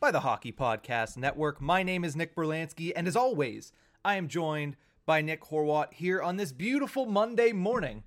[0.00, 1.60] by the Hockey Podcast Network.
[1.60, 3.72] My name is Nick Berlansky, and as always,
[4.04, 8.04] I am joined by Nick Horwat here on this beautiful Monday morning.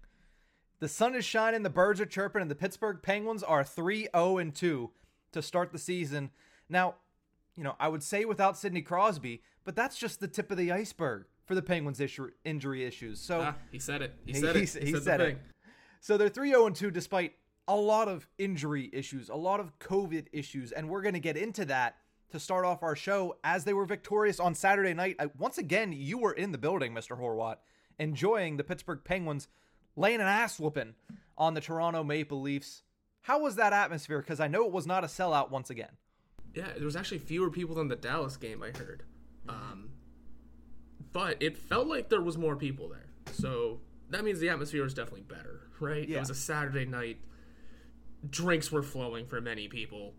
[0.80, 4.52] The sun is shining, the birds are chirping, and the Pittsburgh Penguins are 3 0
[4.53, 4.91] 2
[5.31, 6.30] to start the season.
[6.70, 6.95] Now,
[7.55, 10.71] you know, I would say without Sidney Crosby, but that's just the tip of the
[10.71, 13.19] iceberg for the Penguins' issue, injury issues.
[13.19, 14.13] So Ah, he said it.
[14.25, 14.69] He said he it.
[14.73, 15.27] He, he said, said the it.
[15.33, 15.39] thing.
[15.99, 17.33] So they're 3 0 2 despite
[17.70, 21.38] a lot of injury issues, a lot of COVID issues, and we're going to get
[21.38, 21.98] into that
[22.32, 25.16] to start off our show as they were victorious on Saturday night.
[25.20, 27.18] I, once again, you were in the building, Mr.
[27.18, 27.58] Horwat,
[28.00, 29.48] enjoying the Pittsburgh Penguins
[29.95, 30.95] laying an ass whooping
[31.38, 32.81] on the Toronto Maple Leafs.
[33.22, 34.20] How was that atmosphere?
[34.20, 35.92] Because I know it was not a sellout once again.
[36.56, 38.64] Yeah, there was actually fewer people than the Dallas game.
[38.64, 39.04] I heard,
[39.48, 39.92] um,
[41.14, 43.06] but it felt like there was more people there.
[43.33, 46.08] So that means the atmosphere was definitely better, right?
[46.08, 46.17] Yeah.
[46.17, 47.20] It was a Saturday night.
[48.28, 50.14] Drinks were flowing for many people.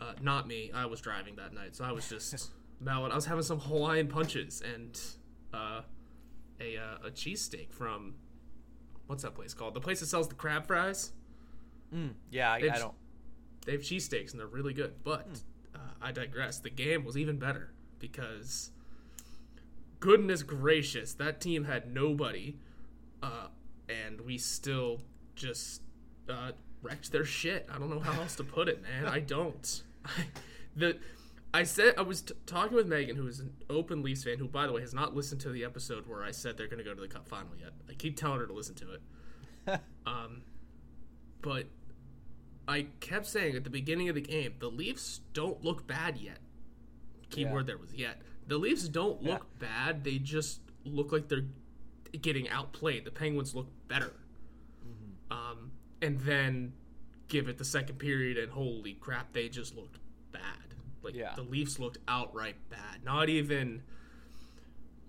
[0.00, 0.70] Uh, not me.
[0.74, 3.12] I was driving that night, so I was just mellowed.
[3.12, 5.00] I was having some Hawaiian punches and
[5.52, 5.82] uh,
[6.60, 8.14] a uh, a cheesesteak from
[9.06, 9.74] what's that place called?
[9.74, 11.12] The place that sells the crab fries.
[12.30, 12.94] Yeah, I, I don't.
[13.64, 14.94] They have cheesesteaks and they're really good.
[15.04, 15.28] But
[15.74, 16.58] uh, I digress.
[16.58, 18.70] The game was even better because,
[20.00, 22.56] goodness gracious, that team had nobody,
[23.22, 23.48] uh,
[23.88, 25.00] and we still
[25.34, 25.82] just
[26.28, 27.68] uh, wrecked their shit.
[27.72, 29.06] I don't know how else to put it, man.
[29.06, 29.82] I don't.
[30.76, 30.98] the
[31.54, 34.46] I said I was t- talking with Megan, who is an open Leafs fan, who
[34.46, 36.84] by the way has not listened to the episode where I said they're going to
[36.84, 37.70] go to the Cup final yet.
[37.88, 39.80] I keep telling her to listen to it.
[40.06, 40.42] um,
[41.40, 41.66] but
[42.68, 46.38] I kept saying at the beginning of the game, the Leafs don't look bad yet.
[47.30, 48.20] Keyword there was yet.
[48.46, 50.04] The Leafs don't look bad.
[50.04, 51.46] They just look like they're
[52.20, 53.04] getting outplayed.
[53.04, 54.12] The Penguins look better.
[55.30, 55.72] Um,
[56.02, 56.72] and then
[57.28, 59.98] give it the second period, and holy crap, they just looked
[60.32, 60.74] bad.
[61.02, 61.34] Like Yeah.
[61.34, 63.04] the Leafs looked outright bad.
[63.04, 63.82] Not even,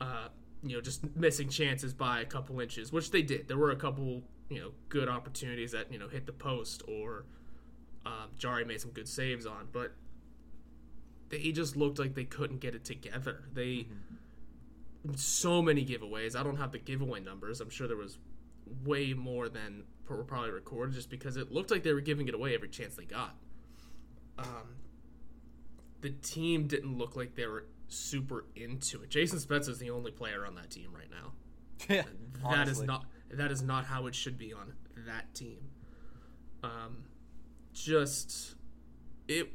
[0.02, 0.30] uh,
[0.64, 3.48] you know, just missing chances by a couple inches, which they did.
[3.48, 7.26] There were a couple, you know, good opportunities that you know hit the post or
[8.06, 9.94] um, Jarry made some good saves on, but
[11.30, 13.44] they just looked like they couldn't get it together.
[13.54, 13.88] They
[15.16, 16.36] so many giveaways.
[16.36, 17.62] I don't have the giveaway numbers.
[17.62, 18.18] I'm sure there was
[18.84, 22.34] way more than were probably recorded, just because it looked like they were giving it
[22.34, 23.36] away every chance they got.
[24.40, 24.76] Um,
[26.02, 29.10] the team didn't look like they were super into it.
[29.10, 31.34] Jason Spezza is the only player on that team right now.
[31.90, 32.86] Yeah, That is honestly.
[32.88, 34.74] not that is not how it should be on
[35.06, 35.60] that team.
[36.64, 37.04] Um,
[37.74, 38.56] just
[39.28, 39.52] it.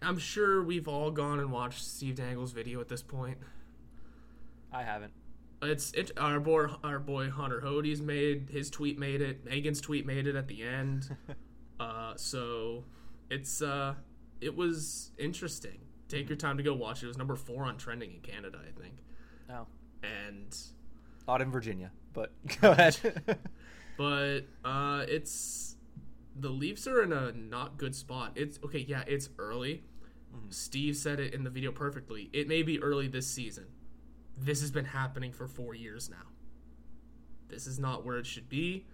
[0.00, 3.38] I'm sure we've all gone and watched Steve Dangle's video at this point.
[4.72, 5.12] I haven't.
[5.62, 9.44] It's it, our boy our boy Hunter Hody's made his tweet made it.
[9.44, 11.16] Megan's tweet made it at the end.
[11.80, 12.84] uh, so
[13.30, 13.94] it's uh
[14.40, 15.78] it was interesting.
[16.08, 17.06] Take your time to go watch it.
[17.06, 18.96] It was number four on trending in Canada, I think.
[19.48, 19.66] No,
[20.02, 20.54] And
[21.26, 22.96] not in Virginia, but go ahead.
[23.96, 25.76] but uh, it's
[26.38, 28.32] the Leafs are in a not good spot.
[28.34, 29.84] It's okay, yeah, it's early.
[30.50, 32.30] Steve said it in the video perfectly.
[32.32, 33.66] It may be early this season.
[34.36, 36.28] This has been happening for four years now.
[37.48, 38.86] This is not where it should be.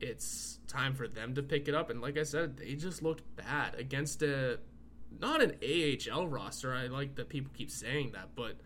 [0.00, 1.90] It's time for them to pick it up.
[1.90, 4.58] And like I said, they just looked bad against a
[5.20, 6.74] not an AHL roster.
[6.74, 8.56] I like that people keep saying that, but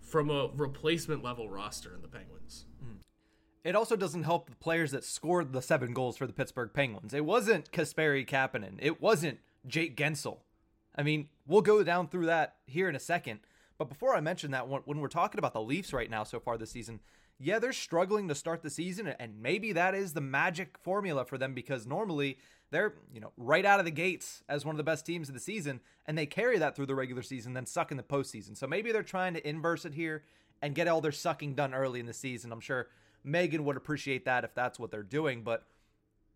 [0.00, 2.66] from a replacement level roster in the Penguins.
[2.84, 2.98] Mm.
[3.64, 7.14] It also doesn't help the players that scored the seven goals for the Pittsburgh Penguins.
[7.14, 8.78] It wasn't Kasperi Kapanen.
[8.78, 10.40] It wasn't Jake Guentzel.
[10.94, 13.40] I mean, we'll go down through that here in a second.
[13.78, 16.56] But before I mention that, when we're talking about the Leafs right now so far
[16.56, 17.00] this season,
[17.38, 21.36] yeah, they're struggling to start the season, and maybe that is the magic formula for
[21.36, 22.38] them because normally
[22.70, 25.34] they're, you know, right out of the gates as one of the best teams of
[25.34, 28.56] the season, and they carry that through the regular season, then suck in the postseason.
[28.56, 30.22] So maybe they're trying to inverse it here
[30.62, 32.52] and get all their sucking done early in the season.
[32.52, 32.86] I'm sure
[33.24, 35.64] Megan would appreciate that if that's what they're doing, but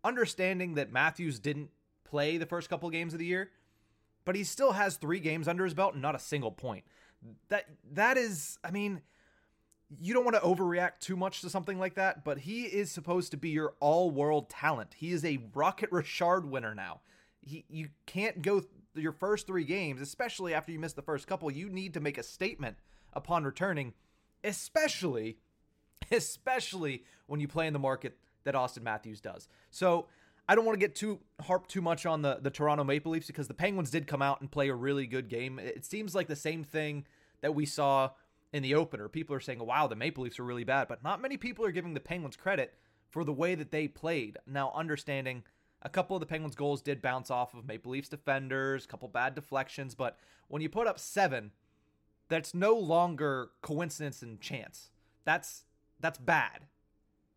[0.03, 1.69] understanding that Matthews didn't
[2.03, 3.51] play the first couple games of the year,
[4.25, 6.83] but he still has three games under his belt and not a single point.
[7.49, 9.01] That that is, I mean,
[9.99, 13.31] you don't want to overreact too much to something like that, but he is supposed
[13.31, 14.93] to be your all-world talent.
[14.95, 17.01] He is a Rocket Richard winner now.
[17.41, 18.63] He you can't go
[18.95, 22.17] your first three games, especially after you miss the first couple, you need to make
[22.17, 22.77] a statement
[23.13, 23.93] upon returning,
[24.43, 25.37] especially,
[26.11, 29.47] especially when you play in the market that Austin Matthews does.
[29.69, 30.07] So
[30.49, 33.27] I don't want to get too harp too much on the the Toronto Maple Leafs
[33.27, 35.59] because the Penguins did come out and play a really good game.
[35.59, 37.05] It seems like the same thing
[37.41, 38.09] that we saw
[38.51, 39.07] in the opener.
[39.09, 41.71] People are saying, "Wow, the Maple Leafs are really bad," but not many people are
[41.71, 42.73] giving the Penguins credit
[43.11, 44.39] for the way that they played.
[44.47, 45.43] Now, understanding
[45.83, 49.07] a couple of the Penguins' goals did bounce off of Maple Leafs defenders, a couple
[49.07, 50.17] bad deflections, but
[50.47, 51.51] when you put up seven,
[52.27, 54.89] that's no longer coincidence and chance.
[55.25, 55.65] That's
[55.99, 56.65] that's bad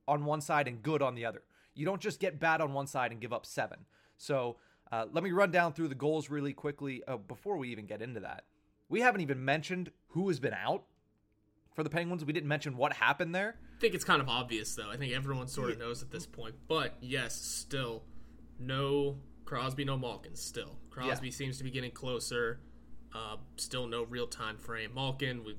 [0.08, 1.43] on one side and good on the other.
[1.75, 3.87] You don't just get bad on one side and give up seven.
[4.19, 4.57] So
[4.91, 8.03] uh, let me run down through the goals really quickly uh, before we even get
[8.03, 8.45] into that.
[8.89, 10.85] We haven't even mentioned who has been out
[11.75, 12.25] for the Penguins.
[12.25, 13.57] We didn't mention what happened there.
[13.77, 14.91] I think it's kind of obvious, though.
[14.91, 16.55] I think everyone sort of knows at this point.
[16.69, 18.03] But yes, still,
[18.59, 20.37] no Crosby, no Malkin.
[20.37, 21.33] Still, Crosby Yeah.
[21.33, 22.61] seems to be getting closer.
[23.15, 24.93] Uh, still no real time frame.
[24.95, 25.57] Malkin, we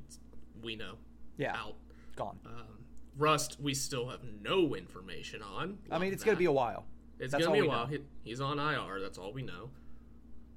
[0.62, 0.95] we know
[1.38, 1.75] Yeah, out.
[2.16, 2.39] gone.
[2.45, 2.82] Um,
[3.18, 5.77] Rust, we still have no information on.
[5.92, 6.86] I mean, it's going to be a while.
[7.19, 7.86] It's gonna be a while.
[7.86, 9.00] He, he's on IR.
[9.00, 9.69] That's all we know.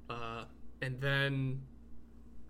[0.09, 0.45] Uh,
[0.81, 1.61] and then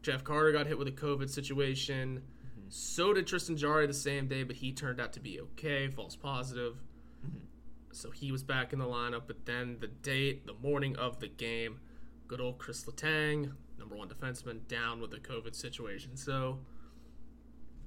[0.01, 2.21] Jeff Carter got hit with a COVID situation.
[2.21, 2.68] Mm-hmm.
[2.69, 6.15] So did Tristan Jarry the same day, but he turned out to be okay, false
[6.15, 6.77] positive.
[7.25, 7.45] Mm-hmm.
[7.92, 9.24] So he was back in the lineup.
[9.27, 11.80] But then the date, the morning of the game,
[12.27, 16.15] good old Chris Letang, number one defenseman, down with the COVID situation.
[16.15, 16.60] So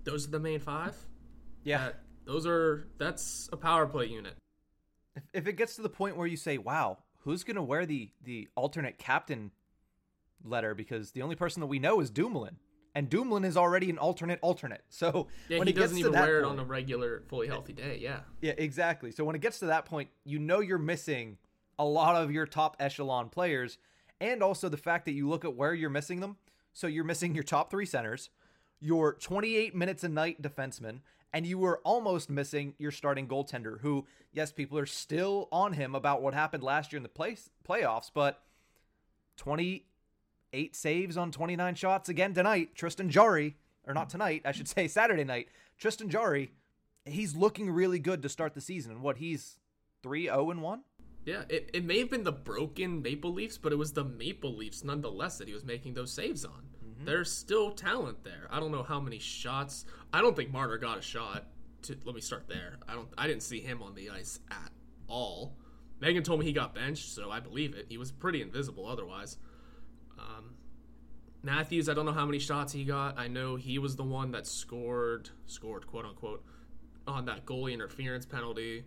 [0.05, 0.97] those are the main five.
[1.65, 1.79] Yeah.
[1.79, 4.35] That- those are that's a power play unit.
[5.17, 7.85] if, if it gets to the point where you say, "Wow, who's going to wear
[7.87, 9.51] the the alternate captain
[10.45, 12.57] letter?" Because the only person that we know is Dumoulin,
[12.95, 14.83] and Dumoulin is already an alternate alternate.
[14.89, 17.99] So Yeah, when he doesn't even wear it point- on a regular, fully healthy day.
[18.01, 19.11] Yeah, Yeah, exactly.
[19.11, 21.39] So when it gets to that point, you know you're missing
[21.79, 23.79] a lot of your top echelon players,
[24.21, 26.37] and also the fact that you look at where you're missing them.
[26.73, 28.31] So you're missing your top three centers,
[28.81, 31.01] your 28 minutes a night defenseman,
[31.33, 33.81] and you were almost missing your starting goaltender.
[33.81, 37.37] Who, yes, people are still on him about what happened last year in the play-
[37.69, 38.43] playoffs, but
[39.37, 42.75] 28 saves on 29 shots again tonight.
[42.75, 43.57] Tristan Jarry,
[43.87, 45.49] or not tonight, I should say Saturday night.
[45.79, 46.53] Tristan Jarry,
[47.05, 48.93] he's looking really good to start the season.
[48.93, 49.57] And what he's
[50.03, 50.81] 3 0 and 1?
[51.25, 51.43] yeah.
[51.49, 54.85] It, it may have been the broken Maple Leafs, but it was the Maple Leafs
[54.85, 56.70] nonetheless that he was making those saves on.
[57.05, 58.47] There's still talent there.
[58.51, 59.85] I don't know how many shots.
[60.13, 61.47] I don't think Marner got a shot.
[61.85, 62.77] To let me start there.
[62.87, 63.09] I don't.
[63.17, 64.71] I didn't see him on the ice at
[65.09, 65.57] all.
[65.99, 67.87] Megan told me he got benched, so I believe it.
[67.89, 69.39] He was pretty invisible otherwise.
[70.19, 70.55] Um,
[71.43, 73.19] Matthews, I don't know how many shots he got.
[73.19, 76.45] I know he was the one that scored, scored quote unquote,
[77.07, 78.85] on that goalie interference penalty.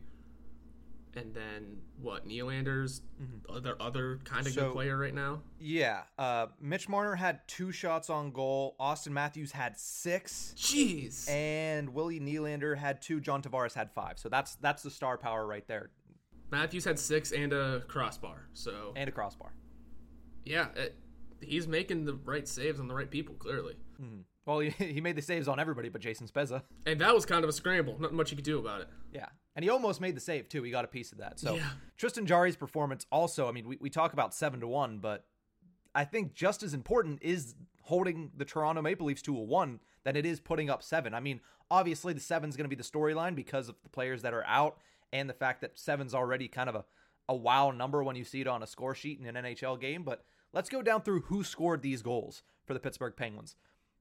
[1.15, 2.27] And then what?
[2.27, 3.01] Nylander's
[3.47, 5.41] other other kind of So- good player right now.
[5.59, 6.03] Yeah.
[6.17, 8.75] Uh, Mitch Marner had two shots on goal.
[8.79, 10.53] Austin Matthews had six.
[10.57, 11.29] Jeez.
[11.29, 13.19] And Willie Nylander had two.
[13.21, 14.17] John Tavares had five.
[14.17, 15.91] So that's that's the star power right there.
[16.51, 18.47] Matthews had six and a crossbar.
[18.53, 19.53] So And a crossbar.
[20.45, 20.95] yeah, it,
[21.41, 23.75] he's making the right saves on the right people clearly.
[24.45, 26.63] Well, he, he made the saves on everybody but Jason Spezza.
[26.85, 27.99] And that was kind of a scramble.
[27.99, 28.89] Not much you could do about it.
[29.11, 29.27] Yeah.
[29.55, 30.63] And he almost made the save too.
[30.63, 31.39] He got a piece of that.
[31.39, 31.69] So Yeah.
[31.97, 35.25] Tristan Jarry's performance also, I mean, we, we talk about seven to one, but
[35.93, 40.15] I think just as important is holding the Toronto Maple Leafs to a one than
[40.15, 41.13] it is putting up seven.
[41.13, 44.33] I mean, obviously the seven's going to be the storyline because of the players that
[44.33, 44.77] are out
[45.11, 46.85] and the fact that seven's already kind of a,
[47.29, 50.03] a wow number when you see it on a score sheet in an NHL game.
[50.03, 53.55] But let's go down through who scored these goals for the Pittsburgh Penguins.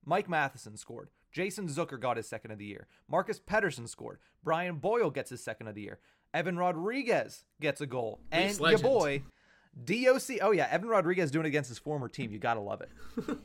[0.05, 1.11] Mike Matheson scored.
[1.31, 2.87] Jason Zucker got his second of the year.
[3.09, 4.19] Marcus Pettersson scored.
[4.45, 5.99] Brian Boyle gets his second of the year.
[6.35, 8.21] Evan Rodrigues gets a goal.
[8.31, 9.23] And Leafs your boy,
[9.85, 10.39] DOC.
[10.43, 10.69] Oh, yeah.
[10.71, 12.33] Evan Rodrigues doing it against his former team.
[12.33, 12.91] You got to love it.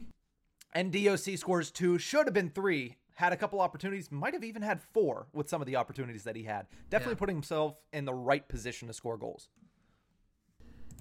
[0.74, 1.98] and DOC scores two.
[1.98, 2.96] Should have been three.
[3.16, 4.12] Had a couple opportunities.
[4.12, 6.68] Might have even had four with some of the opportunities that he had.
[6.90, 7.20] Definitely Yeah.
[7.20, 9.50] putting himself in the right position to score goals.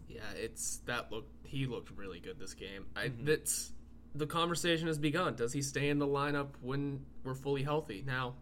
[0.09, 1.27] Yeah, it's that look.
[1.45, 2.87] He looked really good this game.
[2.97, 3.25] I, Mm-hmm.
[3.27, 3.73] That's
[4.17, 5.35] the conversation has begun.
[5.37, 8.03] Does he stay in the lineup when we're fully healthy?
[8.07, 8.35] Now,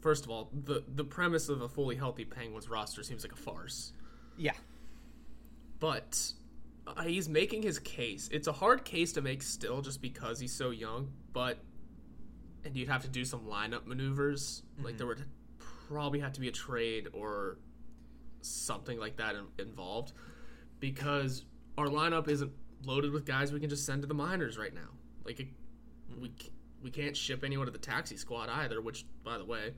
[0.00, 3.36] first of all, the the premise of a fully healthy Penguins roster seems like a
[3.36, 3.92] farce.
[4.36, 4.52] Yeah.
[5.80, 6.32] But
[6.86, 8.28] uh, he's making his case.
[8.32, 11.12] It's a hard case to make still, just because he's so young.
[11.32, 11.58] But
[12.64, 14.62] and you'd have to do some lineup maneuvers.
[14.82, 15.24] Like there would
[15.88, 17.58] probably have to be a trade or
[18.40, 20.12] something like that in, involved
[20.80, 21.44] because
[21.78, 22.52] our lineup isn't
[22.84, 24.90] loaded with guys we can just send to the minors right now.
[25.24, 25.46] Like
[26.20, 26.32] we
[26.82, 28.80] we can't ship anyone to the taxi squad either.
[28.80, 29.74] Which, by the way,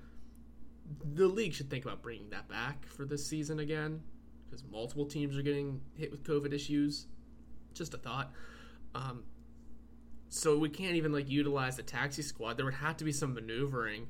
[1.15, 4.03] the league should think about bringing that back for this season again
[4.45, 7.07] because multiple teams are getting hit with COVID issues.
[7.75, 8.33] Just a thought.
[8.95, 9.25] Um,
[10.29, 12.57] so we can't even like utilize the taxi squad.
[12.57, 14.09] There would have to be some maneuvering,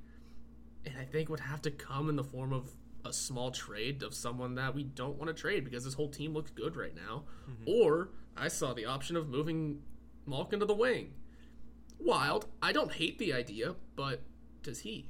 [0.84, 2.70] and I think would have to come in the form of
[3.04, 6.32] a small trade of someone that we don't want to trade because this whole team
[6.32, 7.25] looks good right now.
[7.66, 9.80] Or I saw the option of moving
[10.26, 11.12] Malkin to the wing.
[12.00, 12.46] Wild.
[12.62, 14.23] I don't hate the idea, but
[14.62, 15.08] does he?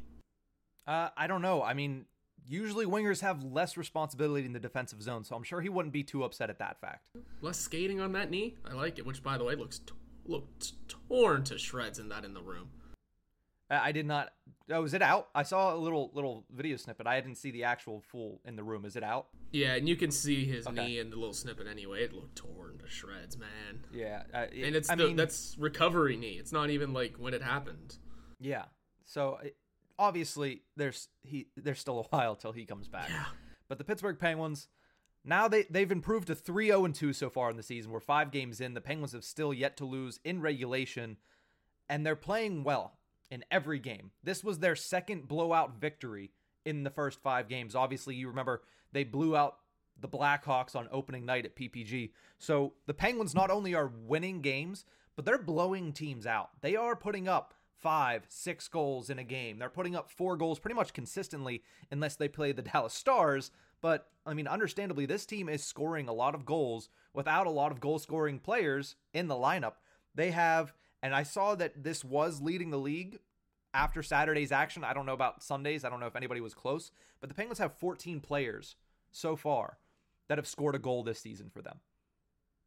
[0.87, 1.63] Uh, I don't know.
[1.63, 2.07] I mean,
[2.47, 6.03] usually wingers have less responsibility in the defensive zone, so I'm sure he wouldn't be
[6.03, 7.09] too upset at that fact.
[7.41, 8.57] Less skating on that knee.
[8.69, 9.07] I like it.
[9.07, 9.95] Which, by the way, looks t-
[10.27, 12.69] looked torn to shreds in that in the room.
[13.71, 14.33] I did not.
[14.71, 15.28] Oh, is it out?
[15.35, 17.06] I saw a little little video snippet.
[17.06, 18.85] I didn't see the actual full in the room.
[18.85, 19.28] Is it out?
[19.52, 20.85] Yeah, and you can see his Okay.
[20.87, 22.02] knee in the little snippet anyway.
[22.04, 23.85] It looked torn to shreds, man.
[23.92, 24.25] Yeah.
[24.35, 26.38] Uh, it- And it's I the, mean, that's recovery knee.
[26.38, 27.97] It's not even like when it happened.
[28.40, 28.66] yeah.
[29.06, 29.56] So it,
[29.99, 33.09] obviously there's he there's still a while till he comes back.
[33.09, 33.25] Yeah.
[33.68, 34.68] But the Pittsburgh Penguins
[35.25, 37.90] now they they've improved to 3-0 and 2 so far in the season.
[37.92, 38.75] We're 5 games in.
[38.75, 41.16] The Penguins have still yet to lose in regulation
[41.88, 42.99] and they're playing well
[43.31, 44.11] in every game.
[44.23, 46.31] This was their second blowout victory
[46.64, 47.75] in the first 5 games.
[47.75, 48.62] Obviously, you remember
[48.93, 49.59] they blew out
[50.00, 52.11] the Blackhawks on opening night at PPG.
[52.38, 54.85] So the Penguins not only are winning games,
[55.16, 56.50] but they're blowing teams out.
[56.61, 57.54] They are putting up
[57.85, 59.59] five, six goals in a game.
[59.59, 63.50] They're putting up four goals pretty much consistently, unless they play the Dallas Stars.
[63.81, 67.73] But I mean, understandably, this team is scoring a lot of goals without a lot
[67.73, 69.75] of goal scoring players in the lineup.
[70.14, 70.73] They have,
[71.05, 73.19] and I saw that this was leading the league
[73.75, 74.85] after Saturday's action.
[74.85, 75.85] I don't know about Sundays.
[75.85, 78.77] I don't know if anybody was close, but the Penguins have 14 players
[79.13, 79.77] so far
[80.29, 81.81] that have scored a goal this season for them.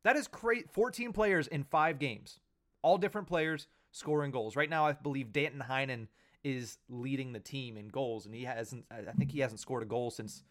[0.04, 0.70] That is great.
[0.70, 2.40] 14 players in five games,
[2.84, 4.56] all different players scoring goals.
[4.56, 6.08] Right now, I believe Danton Heinen
[6.44, 8.86] is leading the team in goals, and he hasn't.
[8.92, 10.44] I think he hasn't scored a goal since.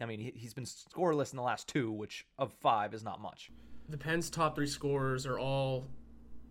[0.00, 3.20] I mean, he- he's been scoreless in the last two, which of five is not
[3.20, 3.50] much.
[3.90, 5.86] The Pens' top three scorers are all,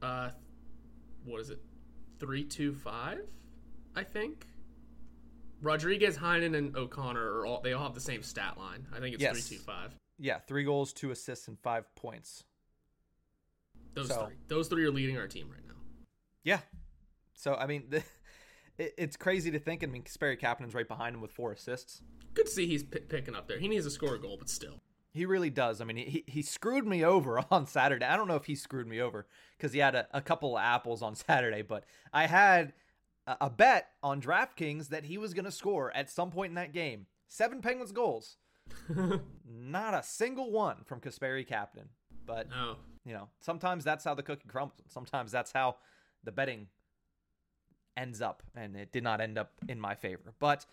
[0.02, 0.32] uh,
[1.26, 1.60] what is it,
[2.20, 3.22] three, two, five,
[3.96, 4.48] I think.
[5.62, 8.88] Rodrigues, Heinen, and O'Connor are all they all have the same stat line.
[8.96, 9.48] I think it's Yes.
[9.48, 9.94] three, two, five.
[10.18, 12.44] Yeah, three goals, two assists, and five points.
[13.94, 14.36] Those So- three.
[14.48, 15.76] Those three are leading our team right now.
[16.44, 16.62] Yeah.
[17.36, 17.98] So I mean, the,
[18.78, 19.84] it, it's crazy to think.
[19.84, 22.02] I mean, Sperry Kapanen's right behind him with four assists.
[22.34, 23.60] Good to see he's p- picking up there.
[23.60, 24.80] He needs to score a goal, but still.
[25.14, 25.82] He really does.
[25.82, 28.06] I mean, he he screwed me over on Saturday.
[28.06, 29.26] I don't know if he screwed me over
[29.58, 32.74] because he had a, a couple of apples on Saturday, but I had
[33.28, 36.56] a, a bet on DraftKings that he was going to score at some point in
[36.56, 37.08] that game.
[37.28, 38.38] Seven Penguins goals.
[39.46, 41.88] Not a single one from Kasperi Kapanen.
[42.26, 42.76] But No.
[43.06, 44.80] you know, sometimes that's how the cookie crumbles.
[44.88, 45.76] Sometimes that's how
[46.24, 46.68] the betting
[47.98, 50.34] ends up, and it did not end up in my favor.
[50.40, 50.66] But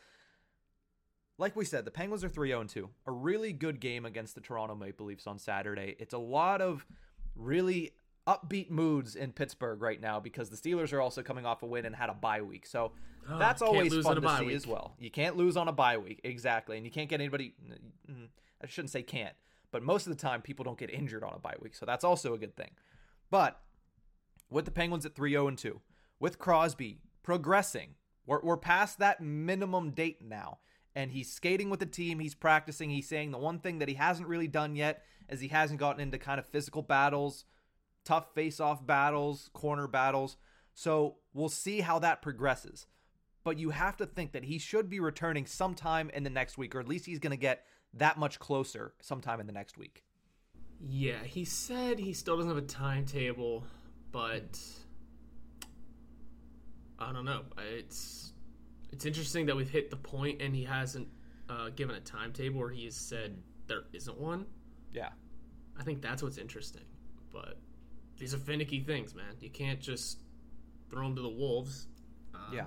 [1.39, 2.89] like we said, the Penguins are 3 0 2.
[3.07, 5.97] A really good game against the Toronto Maple Leafs on Saturday.
[5.99, 6.85] It's a lot of
[7.37, 7.93] really
[8.27, 11.87] upbeat moods in Pittsburgh right now because the Steelers are also coming off a win
[11.87, 12.67] and had a bye week.
[12.67, 12.93] So
[13.31, 14.57] Oh, that's always fun to see week.
[14.57, 14.95] as well.
[14.99, 16.21] You can't lose on a bye week.
[16.25, 16.77] Exactly.
[16.79, 17.53] And you can't get anybody.
[18.11, 18.29] mm,
[18.63, 19.35] I shouldn't say can't,
[19.71, 21.75] but most of the time people don't get injured on a bye week.
[21.75, 22.71] So that's also a good thing.
[23.31, 23.61] But
[24.51, 25.81] with the Penguins at 3 0 2,
[26.21, 30.59] with Crosby progressing, we're, we're past that minimum date now.
[30.99, 32.19] And he's skating with the team.
[32.19, 32.91] He's practicing.
[32.91, 36.01] He's saying the one thing that he hasn't really done yet is he hasn't gotten
[36.01, 37.45] into kind of physical battles,
[38.05, 40.37] tough face off battles, corner battles.
[40.75, 42.89] So we'll see how that progresses.
[43.45, 46.75] But you have to think that he should be returning sometime in the next week,
[46.75, 47.65] or at least he's going to get
[47.95, 50.03] that much closer sometime in the next week.
[50.81, 53.63] Yeah, he said he still doesn't have a timetable,
[54.11, 54.59] but
[56.99, 57.43] I don't know.
[57.57, 58.33] It's
[58.91, 61.09] it's interesting that we've hit the point and he hasn't
[61.49, 64.47] uh, given a timetable, or he has said there isn't one.
[64.93, 65.11] Yeah.
[65.79, 66.83] I think that's what's interesting.
[67.33, 67.59] But
[68.19, 69.37] these are finicky things, man.
[69.41, 70.19] You can't just
[70.91, 71.87] throw them to the wolves.
[72.35, 72.67] Um, Yeah.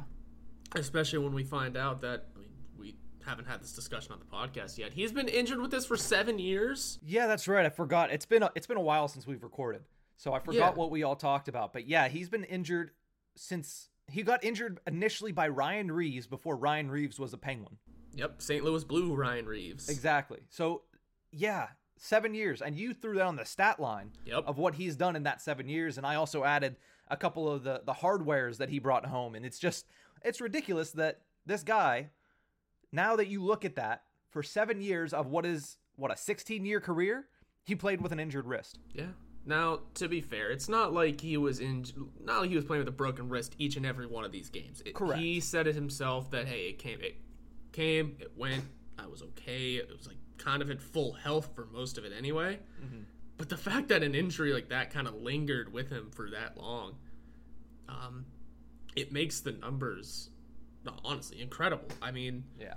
[0.76, 4.26] Especially when we find out that I mean, we haven't had this discussion on the
[4.26, 4.94] podcast yet.
[4.94, 6.98] He's been injured with this for seven years.
[7.04, 7.66] Yeah, that's right.
[7.66, 8.12] I forgot.
[8.12, 9.82] It's been a, it's been a while since we've recorded.
[10.16, 10.70] So I forgot Yeah.
[10.80, 11.74] what we all talked about.
[11.74, 12.92] But yeah, he's been injured
[13.36, 17.78] since he got injured initially by Ryan Reaves before Ryan Reaves was a Penguin.
[18.16, 18.64] Yep, St.
[18.64, 19.90] Louis Blue Ryan Reaves.
[19.90, 20.40] Exactly.
[20.50, 20.84] So
[21.32, 24.44] yeah, 7 years and you threw that on the stat line Yep.
[24.48, 26.76] of what he's done in that 7 years and I also added
[27.08, 29.86] a couple of the the hardwares that he brought home and it's just
[30.24, 32.10] it's ridiculous that this guy
[32.92, 36.66] now that you look at that for 7 years of what is what a 16
[36.66, 37.28] year career,
[37.64, 38.80] he played with an injured wrist.
[38.94, 39.12] Yeah.
[39.46, 41.86] Now, to be fair, it's not like he was in.
[42.24, 44.50] Not like he was playing with a broken wrist each and every one of these
[44.50, 44.82] games.
[44.86, 45.20] It- Correct.
[45.20, 47.16] He said it himself that hey, it came, it
[47.72, 48.64] came, it went.
[49.00, 49.76] I was okay.
[49.78, 52.60] It was like kind of in full health for most of it anyway.
[52.84, 53.02] Mm-hmm.
[53.38, 56.56] But the fact that an injury like that kind of lingered with him for that
[56.58, 56.96] long,
[57.90, 58.26] um,
[58.96, 60.30] it makes the numbers
[61.04, 61.88] honestly incredible.
[62.02, 62.76] I mean, Yeah.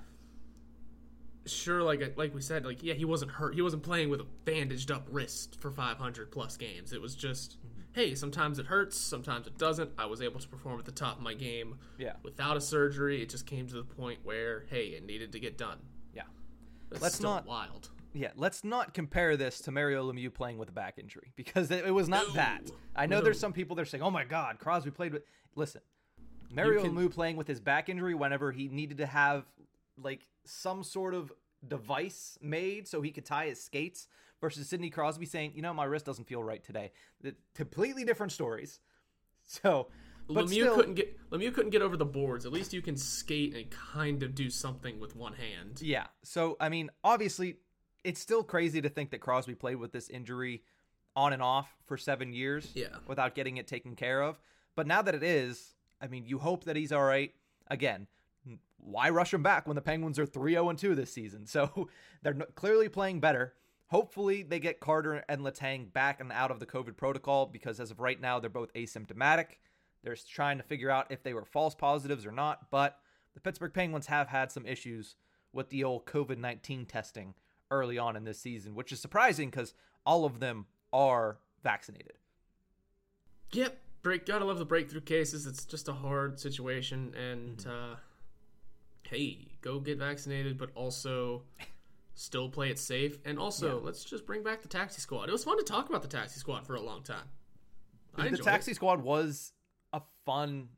[1.46, 3.54] Sure, like uh, like we said, like yeah, he wasn't hurt.
[3.54, 6.92] He wasn't playing with a bandaged up wrist for 500 plus games.
[6.92, 7.80] It was just, mm-hmm.
[7.92, 9.90] hey, sometimes it hurts, sometimes it doesn't.
[9.98, 12.14] I was able to perform at the top of my game Yeah.
[12.22, 13.22] without a surgery.
[13.22, 15.78] It just came to the point where, hey, it needed to get done.
[16.14, 16.22] Yeah.
[16.90, 17.90] That's Let's not- wild.
[18.16, 21.84] Yeah, let's not compare this to Mario Lemieux playing with a back injury because it,
[21.84, 22.34] it was not No.
[22.34, 22.70] that.
[22.94, 25.24] I know there's some people that are saying, "Oh my God, Crosby played with."
[25.56, 25.80] Listen,
[26.52, 29.44] Mario can- Lemieux playing with his back injury whenever he needed to have
[30.00, 31.32] like some sort of
[31.66, 34.06] device made so he could tie his skates
[34.40, 38.32] versus Sidney Crosby saying, "You know, my wrist doesn't feel right today." The, completely different
[38.32, 38.80] stories.
[39.46, 39.88] So,
[40.28, 42.46] Lemieux still, couldn't get Lemieux couldn't get over the boards.
[42.46, 45.82] At least you can skate and kind of do something with one hand.
[45.82, 46.06] Yeah.
[46.22, 47.56] So, I mean, obviously,
[48.04, 50.62] it's still crazy to think that Crosby played with this injury
[51.16, 52.88] on and off for seven years Yeah.
[53.06, 54.40] without getting it taken care of.
[54.74, 57.34] But now that it is, I mean, you hope that he's all right.
[57.68, 58.08] Again,
[58.78, 61.46] why rush them back when the Penguins are 3 0 2 this season?
[61.46, 61.88] So
[62.22, 63.54] they're clearly playing better.
[63.88, 67.90] Hopefully, they get Carter and Letang back and out of the COVID protocol because as
[67.90, 69.58] of right now, they're both asymptomatic.
[70.02, 72.70] They're trying to figure out if they were false positives or not.
[72.70, 72.98] But
[73.34, 75.16] the Pittsburgh Penguins have had some issues
[75.52, 77.34] with the old COVID 19 testing
[77.70, 79.74] early on in this season, which is surprising because
[80.04, 82.14] all of them are vaccinated.
[83.52, 83.78] Yep.
[84.02, 84.26] Break.
[84.26, 85.46] Gotta love the breakthrough cases.
[85.46, 87.70] It's just a hard situation, and Mm-hmm.
[87.92, 87.96] uh,
[89.08, 91.42] hey, go get vaccinated, but also
[92.14, 93.18] still play it safe.
[93.24, 95.28] And also, let's just bring back the taxi squad.
[95.28, 97.28] It was fun to talk about the taxi squad for a long time.
[98.16, 98.74] I the taxi it.
[98.74, 99.52] squad was
[99.92, 100.68] a fun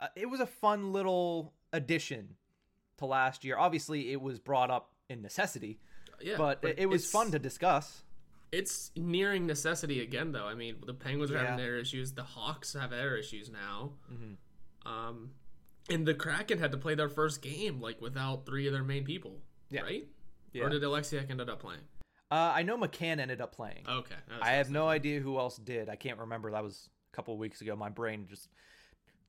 [0.00, 2.36] uh, it was a fun little addition
[2.98, 5.78] to last year obviously it was brought up in necessity
[6.20, 8.02] Yeah, but, it, it was fun to discuss
[8.52, 10.46] It's nearing necessity again, though.
[10.46, 12.12] I mean, the Penguins are having their issues.
[12.12, 13.92] The Hawks have their issues now.
[14.12, 14.88] Mm-hmm.
[14.90, 15.30] Um,
[15.88, 19.04] and the Kraken had to play their first game like without three of their main
[19.04, 19.40] people.
[19.70, 19.82] Yeah.
[19.82, 20.06] Right?
[20.52, 20.64] Yeah.
[20.64, 21.80] Or did Alexiak end up playing?
[22.32, 24.14] uh, i know mccann ended up playing Okay.
[24.40, 27.40] i have no idea who else did i can't remember that was a couple of
[27.40, 28.48] weeks ago my brain just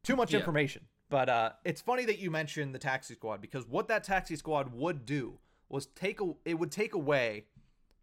[0.04, 0.40] too much Yeah.
[0.40, 4.36] information but uh, it's funny that you mentioned the taxi squad because what that taxi
[4.36, 7.46] squad would do was take a, it would take away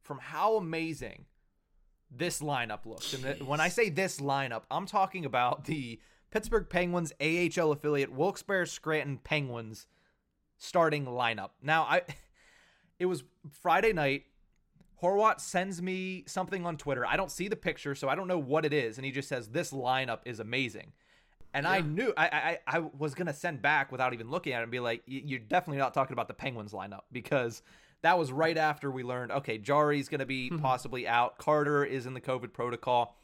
[0.02, 1.24] from how amazing
[2.10, 3.14] this lineup looks.
[3.14, 8.66] And when I say this lineup, I'm talking about the Pittsburgh Penguins AHL affiliate Wilkes-Barre
[8.66, 9.86] Scranton Penguins
[10.58, 11.50] starting lineup.
[11.62, 12.02] Now, I
[12.98, 14.24] it was Friday night.
[15.02, 17.06] Horwat sends me something on Twitter.
[17.06, 19.28] I don't see the picture, so I don't know what it is, and he just
[19.28, 20.92] says this lineup is amazing.
[21.54, 24.64] And I knew I, I I was gonna send back without even looking at it
[24.64, 27.62] and be like, "You're definitely not talking about the Penguins lineup because
[28.02, 30.58] that was right after we learned okay, Jarry's gonna be mm-hmm.
[30.58, 33.16] possibly out, Carter is in the COVID protocol."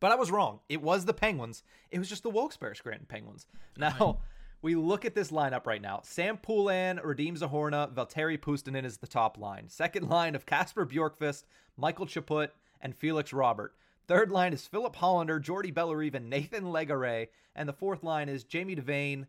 [0.00, 0.60] But I was wrong.
[0.68, 1.62] It was the Penguins.
[1.90, 3.46] It was just the Wilkes-Barre Scranton Penguins.
[3.76, 4.20] Now
[4.62, 6.00] we look at this lineup right now.
[6.04, 9.68] Sam Poulin, Radim Zahorna, Valtteri Puustinen is the top line.
[9.68, 11.44] Second line of Kasper Bjorkqvist,
[11.76, 13.74] Michael Chaput, and Felix Robert.
[14.06, 17.28] Third line is Filip Hallander, Jordy Bellerive, and Nathan Legare.
[17.54, 19.26] And the fourth line is Jamie Devane,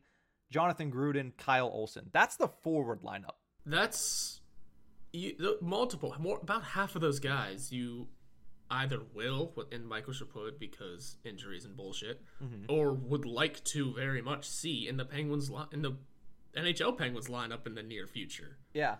[0.51, 2.09] Jonathan Gruden, Kyle Olson.
[2.13, 3.35] That's the forward lineup.
[3.65, 4.39] That's
[5.11, 8.07] you, the, multiple, more about half of those guys you
[8.71, 12.65] either will in Michael Chaput because injuries and bullshit, Mm-hmm.
[12.69, 15.93] or would like to very much see in the Penguins li- in the
[16.55, 18.57] NHL Penguins lineup in the near future.
[18.73, 18.95] Yeah.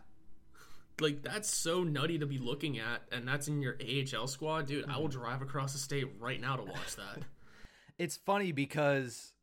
[1.00, 4.86] Like that's so nutty to be looking at, and that's in your AHL squad, dude.
[4.90, 5.20] I will Mm-hmm.
[5.20, 7.24] drive across the state right now to watch that.
[7.98, 9.34] it's funny because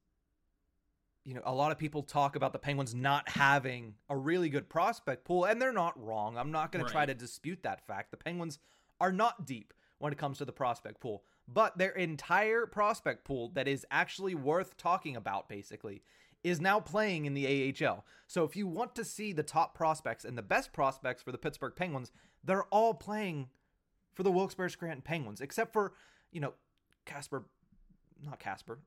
[1.24, 4.68] you know a lot of people talk about the penguins not having a really good
[4.68, 8.12] prospect pool and they're not wrong i'm not going to try to dispute that fact
[8.12, 8.60] the penguins
[9.00, 13.50] are not deep when it comes to the prospect pool but their entire prospect pool
[13.54, 16.02] that is actually worth talking about basically
[16.42, 18.04] is now playing in the AHL.
[18.26, 21.38] So if you want to see the top prospects and the best prospects for the
[21.38, 22.12] Pittsburgh Penguins,
[22.44, 23.48] they're all playing
[24.14, 25.94] for the Wilkes-Barre Scranton Penguins except for,
[26.30, 26.54] you know,
[27.04, 27.44] Casper
[28.24, 28.78] not Casper.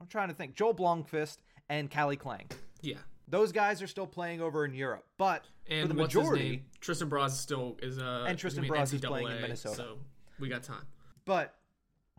[0.00, 0.54] I'm trying to think.
[0.54, 2.46] Joel Blomqvist and Calle Clang.
[2.80, 6.64] yeah, Those guys are still playing over in Europe, but and for the majority?
[6.80, 9.76] Tristan Broz still is uh And Tristan I mean, Broz is playing in Minnesota.
[9.76, 9.98] so
[10.38, 10.86] we got time.
[11.24, 11.54] but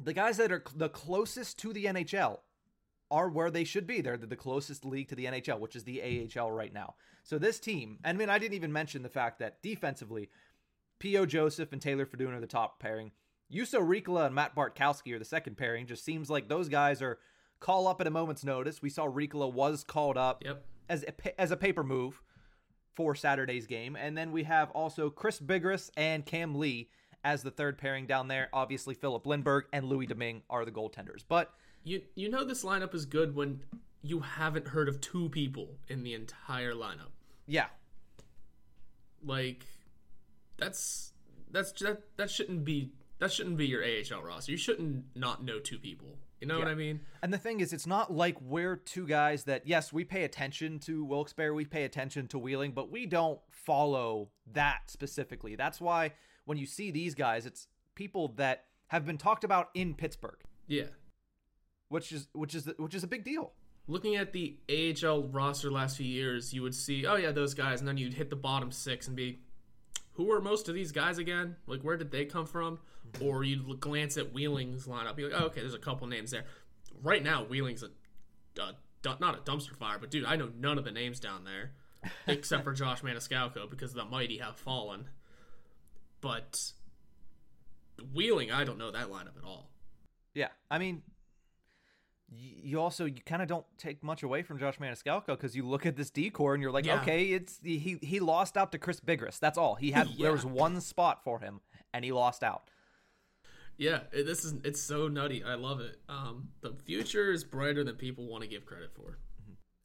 [0.02, 2.40] the guys that are the closest to the NHL
[3.12, 4.02] are where they should be.
[4.02, 6.02] They're the closest league to the NHL, which is the
[6.38, 6.94] AHL right now.
[7.24, 10.30] So this team, and I mean, I didn't even mention the fact that defensively,
[11.00, 11.26] P.O.
[11.26, 13.12] Joseph and Taylor Fedun are the top pairing.
[13.52, 15.88] Juuso Riikola and Matt Bartkowski are the second pairing.
[15.88, 17.18] Just seems like those guys are
[17.60, 18.82] call up at a moment's notice.
[18.82, 20.64] We saw Riikola was called up Yep.
[20.88, 22.22] as a, as a paper move
[22.96, 23.96] for Saturday's game.
[23.96, 26.90] And then we have also Chris Bigras and Cam Lee
[27.24, 28.50] as the third pairing down there.
[28.54, 31.24] Obviously, Filip Lindberg and Louis Domingue are the goaltenders.
[31.28, 31.54] But
[31.84, 33.62] You you know this lineup is good when
[34.02, 37.12] you haven't heard of two people in the entire lineup.
[37.48, 37.68] yeah,
[39.24, 39.66] Like
[40.58, 41.14] that's
[41.52, 44.52] that's that that shouldn't be that shouldn't be your AHL roster.
[44.52, 46.18] You shouldn't not know two people.
[46.40, 47.02] You know what I mean?
[47.22, 50.80] And the thing is, it's not like we're two guys that, yes, we pay attention
[50.80, 55.58] to Wilkes-Barre, we pay attention to Wheeling, but we don't follow that specifically.
[55.58, 56.14] That's why
[56.50, 60.88] when you see these guys, it's people that have been talked about in Pittsburgh, Yeah.
[61.90, 63.54] which is which is which is a big deal.
[63.88, 67.80] Looking at the AHL roster last few years, you would see, oh yeah, those guys,
[67.82, 69.42] and then you'd hit the bottom six and be,
[70.14, 71.56] who are most of these guys again?
[71.68, 72.80] Like, where did they come from?
[73.22, 76.46] Or you'd glance at Wheeling's lineup, be like, oh, okay, there's a couple names there.
[77.04, 77.90] Right now, Wheeling's a,
[78.62, 81.72] a not a dumpster fire, but dude, I know none of the names down there,
[82.28, 85.10] except for Josh Maniscalco because the mighty have fallen.
[86.22, 86.72] But
[88.14, 89.70] Wheeling, I don't know that lineup at all.
[90.34, 91.02] Yeah, I mean,
[92.32, 95.86] you also you kind of don't take much away from Josh Maniscalco because you look
[95.86, 97.02] at this decor and you're like, Yeah.
[97.02, 99.40] okay, it's he he lost out to Chris Bigras.
[99.40, 100.08] That's all he had.
[100.10, 100.24] Yeah.
[100.24, 101.62] There was one spot for him,
[101.94, 102.70] and he lost out.
[103.78, 105.44] Yeah, this is it's so nutty.
[105.44, 106.00] I love it.
[106.10, 109.18] Um, the future is brighter than people want to give credit for.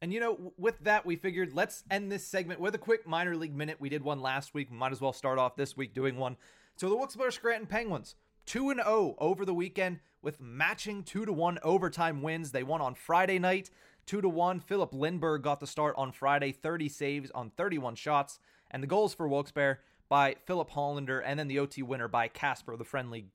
[0.05, 3.35] And you know, with that, we figured let's end this segment with a quick minor
[3.35, 3.77] league minute.
[3.79, 4.71] We did one last week.
[4.71, 6.37] Might as well start off this week doing one.
[6.75, 8.13] So the Wilkes-Barre Scranton Penguins,
[8.45, 12.51] 2 and 0 over the weekend with matching 2 to 1 overtime wins.
[12.51, 13.71] They won on Friday night,
[14.05, 14.59] 2 to 1.
[14.59, 18.39] Filip Lindberg got the start on Friday, 30 saves on 31 shots.
[18.69, 22.77] And the goals for Wilkes-Barre by Filip Hallander and then the OT winner by Casper,
[22.77, 23.25] the friendly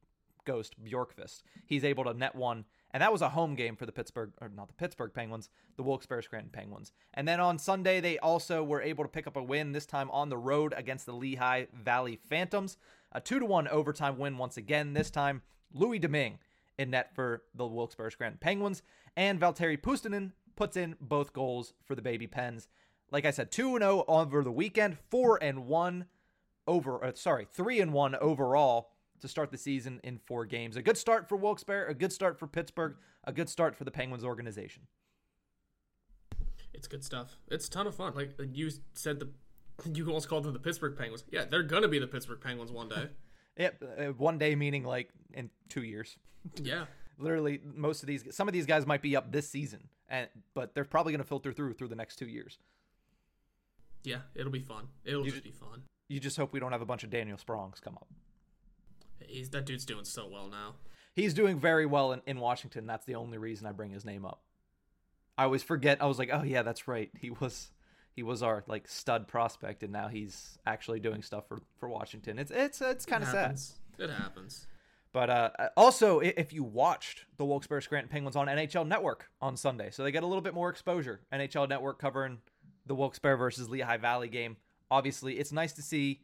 [0.45, 1.43] ghost Bjorkqvist.
[1.67, 4.49] He's able to net one, and that was a home game for the Pittsburgh, or
[4.49, 6.93] not the Pittsburgh Penguins, the Wilkes-Barre Scranton Penguins.
[7.15, 10.11] And then on Sunday, they also were able to pick up a win, this time
[10.11, 12.77] on the road against the Lehigh Valley Phantoms.
[13.13, 16.39] A 2 to 1 overtime win once again, this time Louis Domingue
[16.79, 18.83] in net for the Wilkes-Barre Scranton Penguins,
[19.17, 22.69] and Valtteri Puustinen puts in both goals for the Baby Pens.
[23.11, 26.07] Like I said, 2 0 over the weekend, 4 and 1
[26.67, 30.77] over uh, sorry, 3 and 1 overall to start the season in four games.
[30.77, 33.91] A good start for Wilkes-Barre, a good start for Pittsburgh, a good start for the
[33.91, 34.83] Penguins organization.
[36.73, 37.37] It's good stuff.
[37.49, 38.15] It's a ton of fun.
[38.15, 39.29] Like you said, the
[39.93, 41.25] you almost called them the Pittsburgh Penguins.
[41.31, 43.09] Yeah, they're gonna be the Pittsburgh Penguins one day.
[43.59, 46.17] Yep, uh, one day meaning like in 2 years.
[46.63, 46.87] yeah,
[47.19, 50.73] Literally most of these some of these guys might be up this season and but
[50.75, 52.59] they're probably going to filter through through the next 2 years.
[54.05, 54.87] yeah, it'll be fun.
[55.05, 55.83] It'll You just be fun.
[56.09, 58.07] You just hope we don't have a bunch of Daniel Sprongs come up.
[59.27, 60.75] He's that dude's doing so well now.
[61.15, 62.87] He's doing very well in, in Washington.
[62.87, 64.43] That's the only reason I bring his name up.
[65.37, 66.03] I always forget.
[66.03, 67.11] I was like, oh yeah, that's right.
[67.19, 67.71] He was
[68.13, 72.39] he was our like stud prospect, and now he's actually doing stuff for for Washington.
[72.39, 73.59] It's it's it's kind of sad.
[73.99, 74.67] It happens.
[75.13, 79.91] But uh, also, if you watched the Wilkes-Barre Scranton Penguins on NHL Network on Sunday,
[79.91, 81.21] so they get a little bit more exposure.
[81.33, 82.39] NHL Network covering
[82.87, 84.57] the Wilkes-Barre versus Lehigh Valley game.
[84.89, 86.21] Obviously, it's nice to see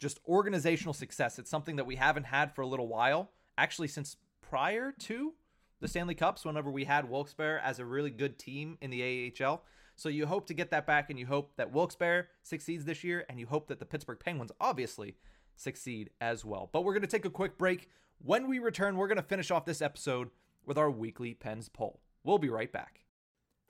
[0.00, 1.38] just organizational success.
[1.38, 5.34] It's something that we haven't had for a little while, actually since prior to
[5.80, 9.62] the Stanley Cups, whenever we had Wilkes-Barre as a really good team in the AHL.
[9.96, 13.24] So you hope to get that back, and you hope that Wilkes-Barre succeeds this year,
[13.28, 15.16] and you hope that the Pittsburgh Penguins obviously
[15.56, 16.70] succeed as well.
[16.72, 17.88] But we're going to take a quick break.
[18.22, 20.30] When we return, we're going to finish off this episode
[20.64, 22.00] with our weekly Pens poll.
[22.24, 23.04] We'll be right back.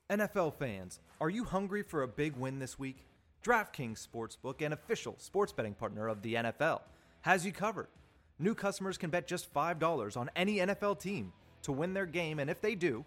[0.08, 3.09] NFL fans, are you hungry for a big win this week?
[3.44, 6.80] DraftKings Sportsbook, an official sports betting partner of the NFL,
[7.22, 7.88] has you covered.
[8.38, 12.50] New customers can bet just $5 on any NFL team to win their game, and
[12.50, 13.04] if they do,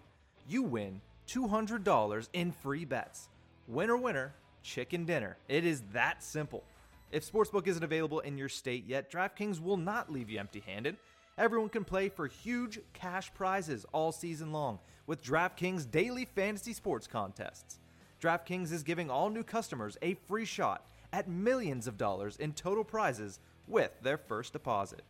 [0.48, 3.30] you win $200 in free bets.
[3.68, 5.38] Winner, winner, chicken dinner.
[5.48, 6.64] It is that simple.
[7.12, 10.98] If Sportsbook isn't available in your state yet, DraftKings will not leave you empty handed.
[11.38, 17.06] Everyone can play for huge cash prizes all season long with DraftKings daily fantasy sports
[17.06, 17.80] contests.
[18.24, 22.86] DraftKings is giving all new customers a free shot at millions of dollars in total
[22.86, 25.02] prizes with their first deposit.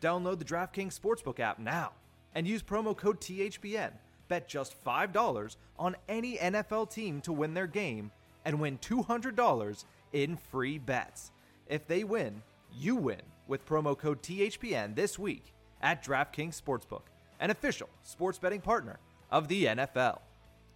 [0.00, 1.90] Download the DraftKings Sportsbook app now
[2.32, 3.90] and use promo code THPN.
[4.28, 8.12] Bet just $5 on any NFL team to win their game
[8.44, 11.32] and win $200 in free bets.
[11.68, 12.40] If they win,
[12.72, 17.02] you win with promo code THPN this week at DraftKings Sportsbook,
[17.40, 19.00] an official sports betting partner
[19.32, 20.20] of the NFL.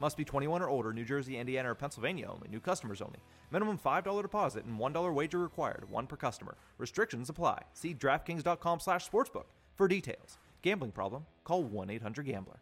[0.01, 2.49] Must be 21 or older, New Jersey, Indiana, or Pennsylvania only.
[2.49, 3.19] New customers only.
[3.51, 5.91] Minimum $5 deposit and $1 wager required.
[5.91, 6.57] One per customer.
[6.79, 7.63] Restrictions apply.
[7.73, 10.39] See DraftKings.com slash sportsbook for details.
[10.63, 11.27] Gambling problem?
[11.45, 12.61] Call 1-800-GAMBLER.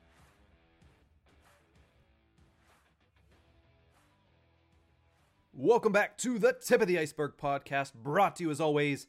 [5.58, 9.06] Welcome back to the Tip of the Iceberg podcast, brought to you as always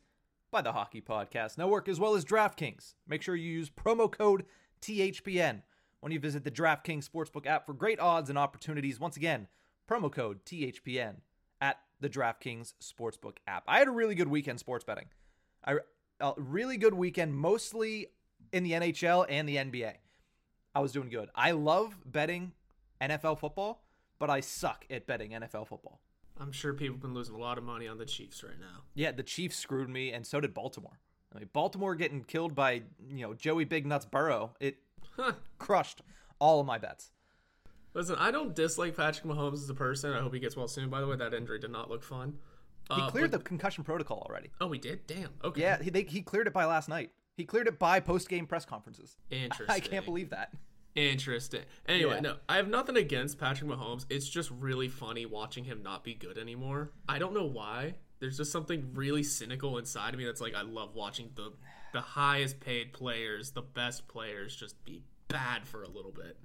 [0.50, 2.94] by the Hockey Podcast Network as well as DraftKings.
[3.06, 4.46] Make sure you use promo code
[4.82, 5.64] THPN
[6.00, 9.00] when you visit the DraftKings Sportsbook app for great odds and opportunities.
[9.00, 9.48] Once again,
[9.90, 11.16] promo code THPN
[11.62, 13.64] at the DraftKings Sportsbook app.
[13.68, 15.06] I had a really good weekend sports betting.
[15.66, 15.78] I
[16.20, 18.08] a really good weekend, mostly
[18.52, 19.94] in the NHL and the NBA.
[20.74, 21.30] I was doing good.
[21.36, 22.54] I love betting
[23.02, 23.84] NFL football,
[24.20, 26.02] but I suck at betting NFL football.
[26.40, 28.84] I'm sure people have been losing a lot of money on the Chiefs right now.
[28.94, 31.00] Yeah, the Chiefs screwed me, and so did Baltimore.
[31.34, 34.52] I mean, Baltimore getting killed by you know Joey Big Nuts Burrow.
[34.60, 34.78] It
[35.18, 35.34] Huh.
[35.58, 36.02] crushed
[36.40, 37.12] all of my bets.
[37.94, 40.14] Listen, I don't dislike Patrick Mahomes as a person.
[40.14, 40.90] I hope he gets well soon.
[40.90, 42.38] By the way, that injury did not look fun.
[42.94, 44.52] He Uh, cleared but- the concussion protocol already.
[44.62, 45.08] Oh, he did.
[45.08, 45.30] Damn.
[45.44, 45.62] Okay.
[45.62, 47.12] Yeah, he they, he cleared it by last night.
[47.36, 49.18] He cleared it by post game press conferences.
[49.32, 49.66] Interesting.
[49.70, 50.54] I can't believe that.
[50.96, 51.62] Interesting.
[51.88, 52.20] Anyway, Yeah.
[52.22, 54.06] no, I have nothing against Patrick Mahomes.
[54.10, 56.92] It's just really funny watching him not be good anymore.
[57.08, 57.96] I don't know why.
[58.20, 61.52] There's just something really cynical inside of me that's like I love watching the
[61.98, 66.38] the highest paid players, the best players, just be bad for a little bit.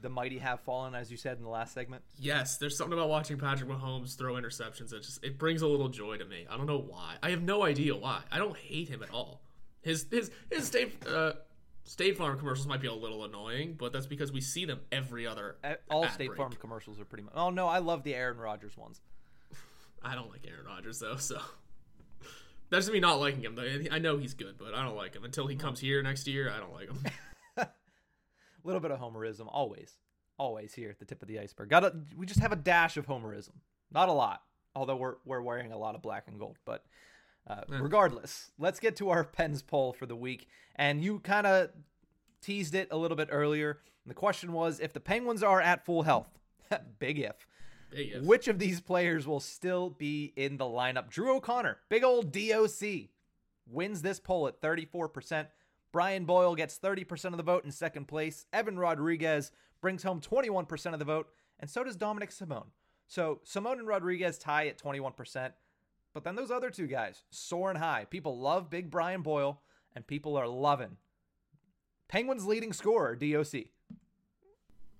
[0.00, 2.02] The mighty have fallen, as you said in the last segment.
[2.16, 5.90] Yes, there's something about watching Patrick Mahomes throw interceptions that just it brings a little
[5.90, 6.46] joy to me.
[6.48, 7.16] I don't know why.
[7.22, 8.22] I have no idea why.
[8.32, 9.42] I don't hate him at all.
[9.82, 11.34] His his his State uh,
[11.82, 15.26] State Farm commercials might be a little annoying, but that's because we see them every
[15.26, 15.56] other.
[15.90, 16.38] All State break.
[16.38, 17.34] Farm commercials are pretty much.
[17.36, 19.02] Oh no, I love the Aaron Rodgers ones.
[20.02, 21.42] I don't like Aaron Rodgers though, so
[22.74, 23.54] that doesn't mean not liking him.
[23.54, 26.26] Though I know he's good, but I don't like him until he comes here next
[26.26, 26.50] year.
[26.50, 26.98] I don't like him.
[27.56, 27.68] A
[28.64, 29.92] little bit of homerism, always,
[30.38, 31.68] always here at the tip of the iceberg.
[31.68, 33.52] Got to we just have a dash of homerism,
[33.92, 34.42] not a lot.
[34.74, 36.84] Although we're we're wearing a lot of black and gold, but
[37.46, 40.48] uh, regardless, let's get to our pens poll for the week.
[40.74, 41.70] And you kind of
[42.42, 43.78] teased it a little bit earlier.
[44.04, 46.40] And the question was if the Penguins are at full health,
[46.98, 47.46] big if,
[48.22, 51.10] Which of these players will still be in the lineup?
[51.10, 53.08] Drew O'Connor, big old DOC,
[53.66, 55.46] wins this poll at 34%.
[55.92, 58.46] Brian Boyle gets 30% of the vote in second place.
[58.52, 61.28] Evan Rodrigues brings home 21% of the vote,
[61.60, 62.64] and so does Dominik Simon.
[63.06, 65.52] So Simone and Rodrigues tie at 21%.
[66.12, 68.06] But then those other two guys soaring high.
[68.08, 69.60] People love big Brian Boyle,
[69.94, 70.96] and people are loving
[72.08, 73.64] Penguins leading scorer, DOC.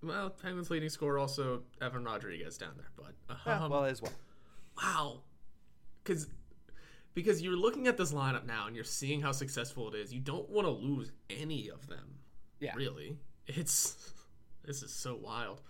[0.04, 4.12] Well, Penguins leading scorer also Evan Rodrigues down there, but Yeah, um, well, as well.
[4.82, 5.20] wow,
[6.02, 6.28] because
[7.14, 10.12] because you're looking at this lineup now and you're seeing how successful it is.
[10.12, 12.16] You don't want to lose any of them.
[12.60, 12.74] Yeah.
[12.76, 14.12] really, it's
[14.64, 15.60] this is so wild.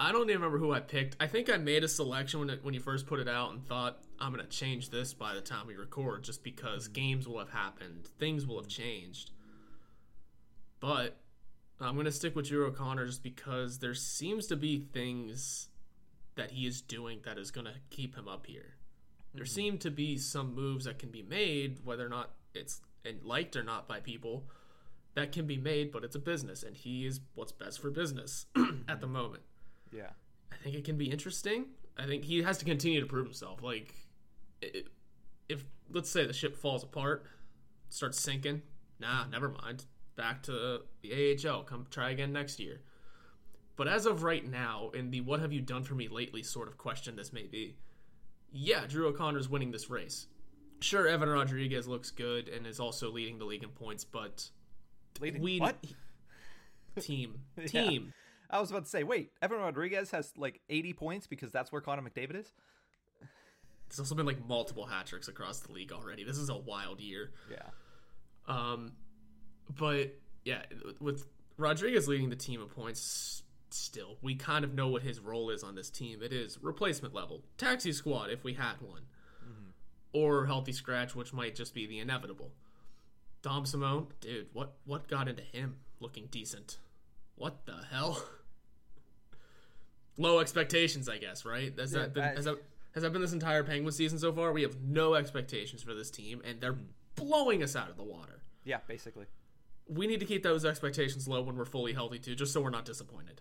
[0.00, 1.16] I don't even remember who I picked.
[1.20, 3.64] I think I made a selection when it, when you first put it out and
[3.64, 7.50] thought I'm gonna change this by the time we record, just because games will have
[7.50, 9.30] happened, things will have changed.
[10.80, 11.16] But
[11.84, 15.68] I'm gonna stick with Drew O'Connor just because there seems to be things
[16.34, 18.74] that he is doing that is gonna keep him up here.
[19.34, 19.52] There mm-hmm.
[19.52, 22.80] seem to be some moves that can be made, whether or not it's
[23.24, 24.44] liked or not by people,
[25.14, 28.46] that can be made, but it's a business, and he is what's best for business
[28.56, 29.12] at the mm-hmm.
[29.12, 29.42] moment.
[29.92, 30.10] Yeah.
[30.50, 31.66] I think it can be interesting.
[31.98, 33.62] I think he has to continue to prove himself.
[33.62, 33.94] Like,
[35.48, 37.24] if let's say the ship falls apart,
[37.88, 38.62] starts sinking,
[38.98, 39.84] nah, never mind.
[40.16, 41.62] Back to the AHL.
[41.62, 42.80] Come try again next year.
[43.76, 46.68] But as of right now, in the "What have you done for me lately?" sort
[46.68, 47.76] of question, this may be.
[48.52, 50.26] Yeah, Drew O'Connor's winning this race.
[50.80, 54.50] Sure, Evan Rodrigues looks good and is also leading the league in points, but
[55.20, 55.76] Leading we what?
[57.00, 57.66] team Yeah.
[57.66, 58.12] team.
[58.50, 61.80] I was about to say, wait, Evan Rodrigues has like 80 points because that's where
[61.80, 62.52] Connor McDavid is?
[63.88, 66.24] There's also been like multiple hat tricks across the league already.
[66.24, 67.30] This is a wild year.
[67.50, 67.68] Yeah.
[68.46, 68.92] Um,
[69.68, 70.62] but yeah,
[71.00, 75.50] with Rodrigues leading the team of points, still we kind of know what his role
[75.50, 76.22] is on this team.
[76.22, 79.02] It is replacement level, taxi squad if we had one,
[79.44, 79.70] mm-hmm.
[80.12, 82.52] or healthy scratch, which might just be the inevitable.
[83.42, 86.78] Dom Simon, dude, what what got into him looking decent?
[87.34, 88.22] What the hell?
[90.18, 91.44] Low expectations, I guess.
[91.44, 91.76] Right?
[91.78, 92.62] Has Yeah, that been, I- has that
[92.94, 94.52] has that been this entire Penguin season so far?
[94.52, 96.84] We have no expectations for this team, and they're mm.
[97.14, 99.26] blowing us out of the water Yeah, basically.
[99.94, 102.70] We need to keep those expectations low when we're fully healthy too, just so we're
[102.70, 103.40] not disappointed.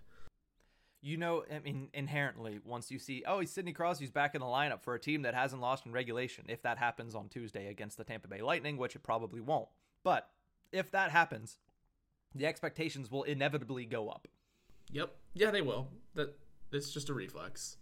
[1.03, 4.45] You know, I mean, inherently, once you see, oh, he's Sidney Crosby's back in the
[4.45, 7.97] lineup for a team that hasn't lost in regulation, if that happens on Tuesday against
[7.97, 9.69] the Tampa Bay Lightning, which it probably won't.
[10.03, 10.29] But
[10.71, 11.57] if that happens,
[12.35, 14.27] the expectations will inevitably go up.
[14.91, 15.87] Yep, yeah, they will.
[16.13, 16.37] That
[16.71, 17.77] it's just a reflex.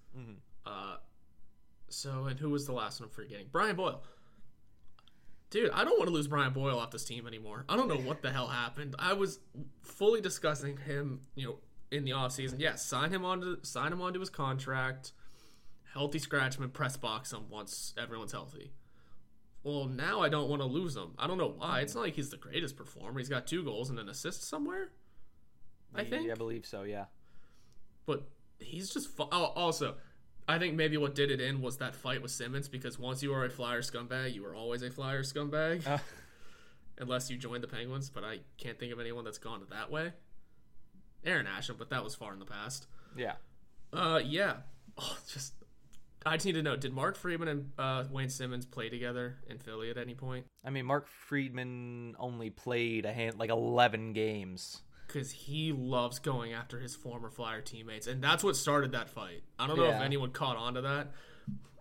[0.65, 0.97] Uh,
[1.89, 3.47] so and who was the last one I'm forgetting?
[3.51, 4.01] Brian Boyle.
[5.49, 7.65] Dude, I don't want to lose Brian Boyle off this team anymore.
[7.67, 8.95] I don't know what the hell happened.
[8.99, 9.39] I was
[9.81, 11.57] fully discussing him, you know,
[11.91, 12.55] in the offseason.
[12.59, 15.11] Yes, sign him onto sign him onto his contract.
[15.93, 18.73] Healthy scratchman, press box him once everyone's healthy.
[19.63, 21.13] well, now I don't want to lose him.
[21.17, 21.79] I don't know why.
[21.81, 23.17] It's not like he's the greatest performer.
[23.17, 24.91] He's got two goals and an assist somewhere.
[25.95, 26.29] I think.
[26.31, 26.83] I believe so.
[26.83, 27.05] Yeah.
[28.05, 28.27] but
[28.59, 29.95] he's just fu- oh, also
[30.49, 33.31] i think maybe what did it in was that fight with simmonds because once you
[33.33, 35.97] are a flyer scumbag you are always a flyer scumbag Uh.
[36.97, 40.11] unless you join the penguins but i can't think of anyone that's gone that way
[41.25, 43.35] arron asham but that was far in the past Yeah.
[43.93, 44.55] uh yeah
[44.97, 45.53] oh, just
[46.25, 49.57] i just need to know did mark Friedman and uh, wayne simmonds play together in
[49.59, 54.81] philly at any point I mean, Mark Friedman only played a hand like 11 games.
[55.11, 59.41] Because he loves going after his former Flyer teammates, and that's what started that fight.
[59.57, 61.11] I don't know if anyone caught on to that,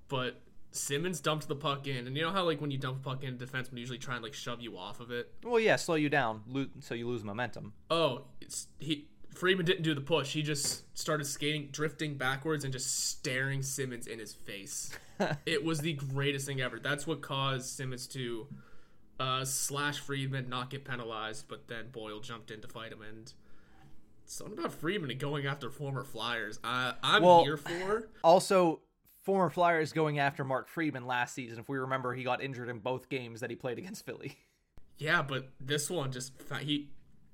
[0.09, 3.03] but Simmonds dumped the puck in, and you know how like when you dump a
[3.03, 5.31] puck in, defensemen usually try and like shove you off of it.
[5.45, 7.75] Well, yeah, slow you down lo- so you lose momentum.
[7.91, 10.33] Oh, it's, he Friedman didn't do the push.
[10.33, 14.91] He just started skating, drifting backwards, and just staring Simmonds in his face.
[15.47, 16.79] it was the greatest thing ever.
[16.81, 18.49] That's what caused Simmonds to
[19.21, 23.03] uh, slash Friedman, not get penalized, but then Boyle jumped in to fight him.
[23.03, 23.33] And
[24.27, 28.09] something about Friedman going after former Flyers, I, I'm Well- here for.
[28.23, 28.81] Also,
[29.23, 31.59] former Flyers going after Mark Friedman last season.
[31.59, 34.37] If we remember, he got injured in both games that he played against Philly.
[34.99, 36.91] Yeah, but this one just he.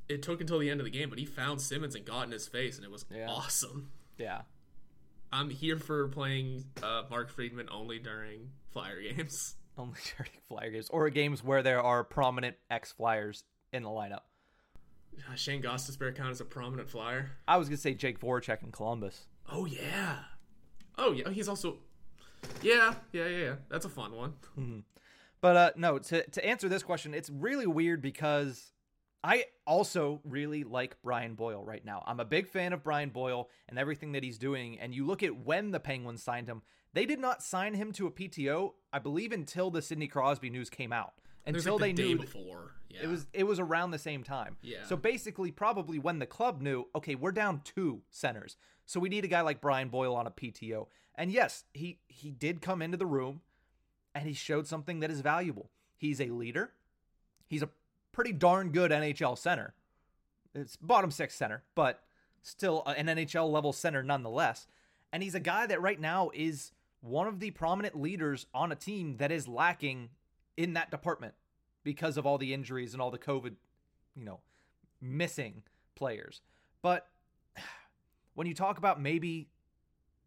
[0.07, 2.31] It took until the end of the game, but he found Simmonds and got in
[2.33, 3.27] his face, and it was Yeah.
[3.27, 3.91] awesome.
[4.19, 4.43] Yeah.
[5.33, 9.55] I'm here for playing uh, Mark Friedman only during Flyer games.
[9.77, 14.21] Only during Flyer games or games where there are prominent ex Flyers in the lineup.
[15.31, 17.33] Uh, Shane Gostisbehere count as a prominent Flyer.
[17.47, 19.27] I was gonna say Jake Voracek in Columbus.
[19.51, 20.19] Oh yeah.
[20.99, 21.79] Oh yeah, he's also.
[22.63, 23.55] Yeah, yeah, yeah, yeah.
[23.69, 24.85] That's a fun one.
[25.41, 28.73] But uh, no, to to answer this question, it's really weird because
[29.23, 32.03] I also really like Brian Boyle right now.
[32.07, 34.79] I'm a big fan of Brian Boyle and everything that he's doing.
[34.79, 36.63] And you look at when the Penguins signed him,
[36.95, 40.71] they did not sign him to a PTO, I believe, until the Sidney Crosby news
[40.71, 41.13] came out.
[41.45, 42.73] Until like the they knew before.
[42.89, 43.01] Yeah.
[43.03, 44.57] it was it was around the same time.
[44.63, 44.85] Yeah.
[44.87, 49.25] So basically, probably when the club knew, okay, we're down two centers, so we need
[49.25, 50.87] a guy like Brian Boyle on a PTO.
[51.17, 53.43] And yes, he he did come into the room,
[54.15, 55.71] and he showed something that is valuable.
[55.97, 56.71] He's a leader.
[57.47, 57.69] He's a
[58.13, 59.75] pretty darn good NHL center.
[60.55, 62.01] It's bottom six center, but
[62.43, 64.67] still an NHL level center nonetheless.
[65.13, 66.73] And he's a guy that right now is
[67.05, 70.09] one of the prominent leaders on a team that is lacking
[70.57, 71.35] in that department
[71.83, 73.55] because of all the injuries and all the COVID,
[74.17, 74.41] you know,
[75.03, 75.63] missing
[75.95, 76.41] players.
[76.81, 77.07] But
[78.35, 79.49] when you talk about maybe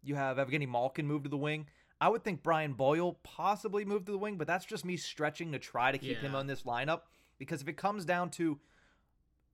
[0.04, 1.66] you have Evgeny Malkin move to the wing,
[2.00, 5.50] I would think Brian Boyle possibly move to the wing, but that's just me stretching
[5.50, 6.38] to try to keep him Yeah.
[6.38, 7.00] on this lineup
[7.38, 8.60] because if it comes down to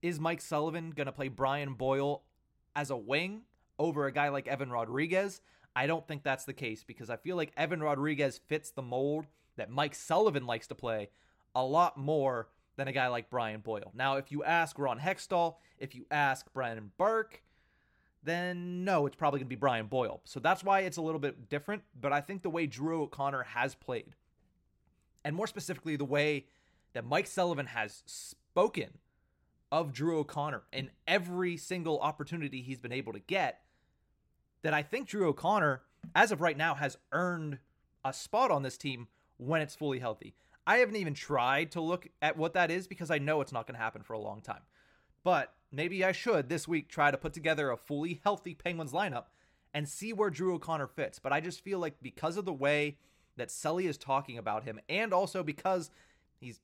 [0.02, 2.22] is Mike Sullivan going to play Brian Boyle
[2.76, 3.44] as a wing
[3.78, 5.40] over a guy like Evan Rodrigues?
[5.76, 9.26] I don't think that's the case because I feel like Evan Rodrigues fits the mold
[9.56, 11.10] that Mike Sullivan likes to play
[11.54, 13.92] a lot more than a guy like Brian Boyle.
[13.94, 17.42] Now, if you ask Ron Hextall, if you ask Brandon Burke,
[18.22, 20.20] then no, it's probably going to be Brian Boyle.
[20.24, 21.82] So that's why it's a little bit different.
[22.00, 24.14] But I think the way Drew O'Connor has played,
[25.24, 26.46] and more specifically, the way
[26.94, 28.98] that Mike Sullivan has spoken
[29.70, 33.60] of Drew O'Connor in every single opportunity he's been able to get,
[34.64, 35.82] that I think Drew O'Connor,
[36.14, 37.58] as of right now, has earned
[38.04, 40.34] a spot on this team when it's fully healthy.
[40.66, 43.66] I haven't even tried to look at what that is because I know it's not
[43.66, 44.62] going to happen for a long time.
[45.22, 49.24] But maybe I should this week try to put together a fully healthy Penguins lineup
[49.74, 51.18] and see where Drew O'Connor fits.
[51.18, 52.96] But I just feel like because of the way
[53.36, 55.90] that Sully is talking about him, and also because
[56.40, 56.60] he's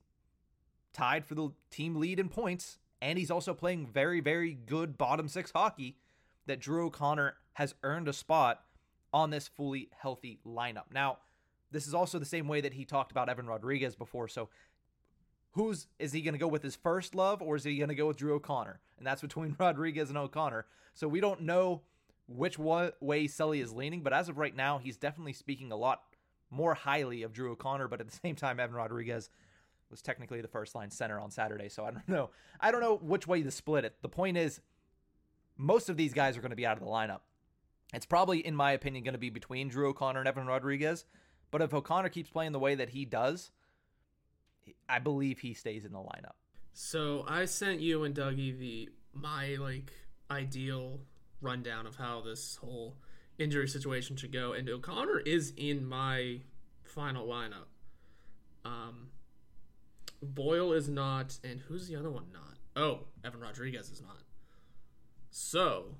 [0.91, 5.27] tied for the team lead in points, and he's also playing very, very good bottom
[5.27, 5.97] six hockey,
[6.47, 8.63] that Drew O'Connor has earned a spot
[9.13, 10.85] on this fully healthy lineup.
[10.93, 11.17] Now,
[11.71, 14.27] this is also the same way that he talked about Evan Rodrigues before.
[14.27, 14.49] So,
[15.51, 17.95] who's is he going to go with his first love, or is he going to
[17.95, 18.79] go with Drew O'Connor?
[18.97, 20.65] And that's between Rodrigues and O'Connor.
[20.93, 21.81] So we don't know
[22.27, 26.01] which way Sully is leaning, but as of right now, he's definitely speaking a lot
[26.49, 27.87] more highly of Drew O'Connor.
[27.87, 29.29] But at the same time, Evan Rodrigues
[29.89, 31.69] was technically the first line center on Saturday.
[31.69, 32.29] So I don't know.
[32.59, 33.95] I don't know which way to split it.
[34.01, 34.61] The point is,
[35.57, 37.19] most of these guys are going to be out of the lineup.
[37.93, 41.05] It's probably, in my opinion, going to be between Drew O'Connor and Evan Rodrigues.
[41.51, 43.51] But if O'Connor keeps playing the way that he does,
[44.87, 46.35] I believe he stays in the lineup.
[46.73, 49.91] So I sent you and Dougie the my like
[50.29, 51.01] ideal
[51.41, 52.95] rundown of how this whole
[53.37, 56.39] injury situation should go, and O'Connor is in my
[56.83, 57.67] final lineup.
[58.63, 59.09] Um,
[60.21, 62.57] Boyle is not, and who's the other one not?
[62.75, 64.21] Oh, Evan Rodrigues is not.
[65.29, 65.95] So,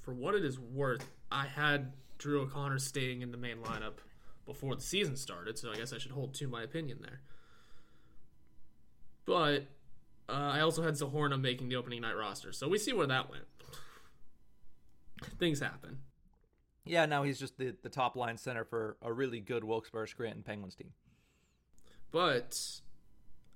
[0.00, 3.98] for what it is worth, I had Drew O'Connor staying in the main lineup
[4.46, 7.20] before the season started, so I guess I should hold to my opinion there.
[9.24, 9.66] But
[10.28, 13.28] uh, I also had Zohorna making the opening night roster, so we see where that
[13.28, 13.44] went.
[15.38, 15.98] Things happen.
[16.84, 20.44] Yeah, now he's just the, the top line center for a really good Wilkes-Barre Scranton
[20.44, 20.92] Penguins team.
[22.12, 22.80] But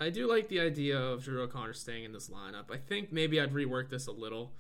[0.01, 2.73] I do like the idea of Drew O'Connor staying in this lineup.
[2.73, 4.53] I think maybe I'd rework this a little,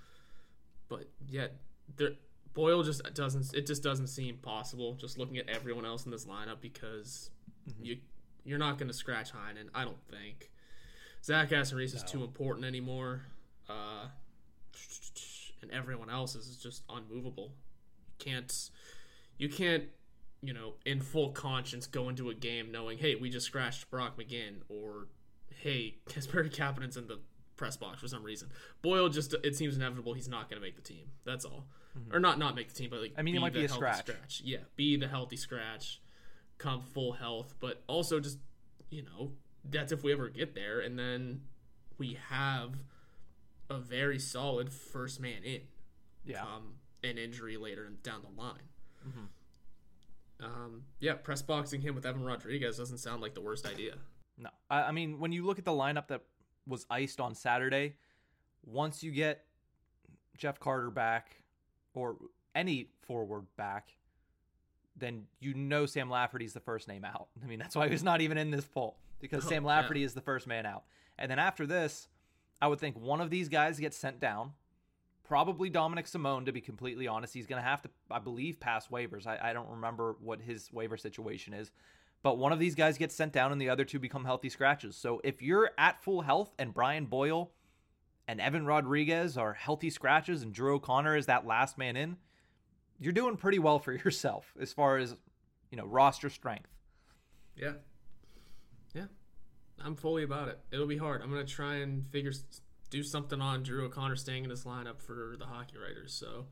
[0.88, 1.56] but yet
[1.96, 2.12] there,
[2.54, 3.54] Boyle just doesn't.
[3.54, 4.94] It just doesn't seem possible.
[4.94, 7.30] Just looking at everyone else in this lineup because
[7.68, 7.84] mm-hmm.
[7.84, 7.96] you
[8.44, 9.68] you're not going to scratch Heinen.
[9.74, 10.50] I don't think
[11.22, 13.22] Zach Aston Reese is too important anymore.
[13.68, 14.06] Uh,
[15.62, 17.52] and everyone else is just unmovable.
[18.18, 18.70] You can't
[19.38, 19.84] you can't
[20.42, 24.18] you know in full conscience go into a game knowing hey we just scratched Brock
[24.18, 25.08] McGinn or
[25.62, 27.20] hey Kasperi Kapanen's in the
[27.60, 28.48] press box for some reason.
[28.80, 31.10] Boyle just it seems inevitable he's not going to make the team.
[31.26, 32.16] That's all, mm-hmm.
[32.16, 33.98] or not not make the team, but like I mean it might be a scratch.
[33.98, 34.40] scratch.
[34.42, 36.00] Yeah, be the healthy scratch,
[36.56, 38.38] come full health, but also just
[38.88, 39.32] you know
[39.62, 41.42] that's if we ever get there, and then
[41.98, 42.72] we have
[43.68, 45.60] a very solid first man in.
[46.24, 46.42] Yeah.
[46.42, 48.68] Um, an injury later down the line.
[49.06, 50.44] Mm-hmm.
[50.44, 53.94] Um, yeah, press boxing him with Evan Rodrigues doesn't sound like the worst idea.
[54.38, 56.22] No, I, I mean when you look at the lineup that
[56.70, 57.96] was iced on Saturday,
[58.64, 59.44] once you get
[60.36, 61.36] Jeff Carter back
[61.94, 62.16] or
[62.54, 63.96] any forward back,
[64.96, 67.28] then you know Sam Lafferty's the first name out.
[67.42, 70.06] I mean that's why he's not even in this poll because oh, Sam Lafferty yeah.
[70.06, 70.84] is the first man out.
[71.18, 72.08] And then after this,
[72.60, 74.52] I would think one of these guys gets sent down.
[75.24, 77.32] Probably Dominik Simon, to be completely honest.
[77.32, 79.26] He's going to have to, I believe, pass waivers.
[79.26, 81.70] I, I, don't remember what his waiver situation is.
[82.22, 84.96] But one of these guys gets sent down and the other two become healthy scratches.
[84.96, 87.52] So if you're at full health and Brian Boyle
[88.28, 92.16] and Evan Rodrigues are healthy scratches and Drew O'Connor is that last man in,
[92.98, 95.16] you're doing pretty well for yourself as far as,
[95.70, 96.68] you know, roster strength.
[97.56, 97.72] Yeah.
[98.94, 99.06] Yeah.
[99.82, 100.58] I'm fully about it.
[100.70, 101.22] It'll be hard.
[101.22, 102.32] I'm gonna try and figure
[102.90, 106.12] do something on Drew O'Connor staying in this lineup for the hockey writers.
[106.12, 106.46] So,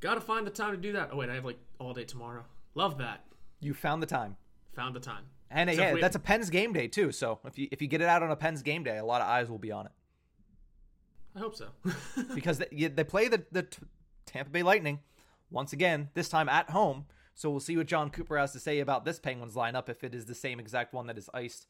[0.00, 1.10] gotta find the time to do that.
[1.12, 2.44] Oh wait, I have like all day tomorrow.
[2.74, 3.24] Love that.
[3.62, 4.36] You found the time.
[4.74, 5.24] Found the time.
[5.50, 7.12] And uh, so yeah, we, that's a Pens game day too.
[7.12, 9.20] So if you if you get it out on a Pens game day, a lot
[9.20, 9.92] of eyes will be on it.
[11.36, 11.68] I hope so.
[12.34, 13.66] because they, they play the the
[14.26, 15.00] Tampa Bay Lightning
[15.50, 16.10] once again.
[16.14, 17.06] This time at home.
[17.34, 20.14] So we'll see what Jon Cooper has to say about this Penguins lineup if it
[20.14, 21.66] is the same exact one that is iced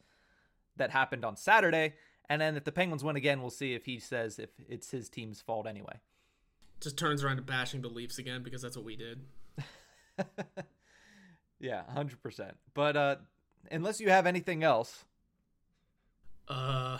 [0.75, 1.93] that happened on Saturday.
[2.29, 5.09] And then if the Penguins win again, we'll see if he says if it's his
[5.09, 5.99] team's fault anyway.
[6.81, 9.21] Just turns around to bashing the Leafs again because that's what we did.
[11.63, 12.51] yeah, 100%.
[12.73, 13.15] But uh
[13.71, 15.05] unless you have anything else.
[16.47, 16.99] Uh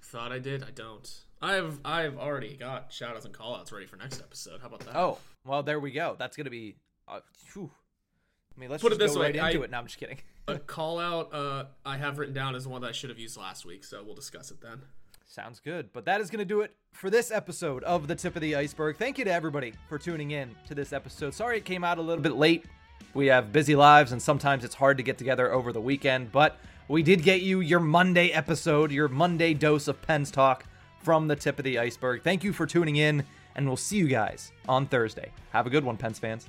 [0.00, 0.62] thought I did.
[0.62, 1.10] I don't.
[1.40, 4.60] I've I've already got shoutouts and callouts ready for next episode.
[4.60, 4.96] How about that?
[4.96, 6.16] Oh, well there we go.
[6.18, 6.76] That's going to be
[7.08, 7.20] uh,
[7.56, 9.26] I mean, let's put it this way.
[9.26, 9.70] Right into I, it.
[9.70, 10.18] No, I'm just kidding.
[10.48, 13.36] a call out uh, I have written down is one that I should have used
[13.36, 14.82] last week, so we'll discuss it then.
[15.26, 15.92] Sounds good.
[15.92, 18.54] But that is going to do it for this episode of The Tip of the
[18.54, 18.98] Iceberg.
[18.98, 21.32] Thank you to everybody for tuning in to this episode.
[21.32, 22.66] Sorry it came out a little bit late.
[23.14, 26.58] We have busy lives, and sometimes it's hard to get together over the weekend, but
[26.88, 30.64] we did get you your Monday episode, your Monday dose of Pens talk
[31.02, 32.22] from The Tip of the Iceberg.
[32.22, 33.24] Thank you for tuning in,
[33.54, 35.30] and we'll see you guys on Thursday.
[35.50, 36.48] Have a good one, Pens fans.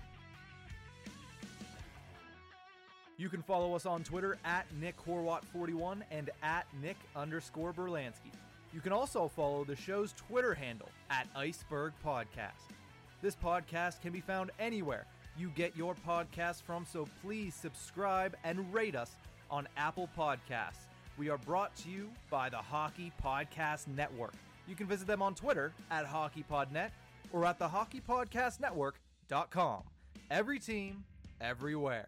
[3.18, 8.32] You can follow us on Twitter at Nick Horwat41 and at Nick underscore Berlansky.
[8.74, 12.74] You can also follow the show's Twitter handle at Iceberg Podcast.
[13.22, 15.06] This podcast can be found anywhere
[15.38, 19.12] you get your podcast from, so please subscribe and rate us
[19.50, 20.88] on Apple Podcasts.
[21.18, 24.34] We are brought to you by the Hockey Podcast Network.
[24.68, 26.90] You can visit them on Twitter at HockeyPodNet
[27.32, 29.84] or at the HockeyPodcastNetwork.com.
[30.32, 31.04] Every team,
[31.42, 32.08] everywhere.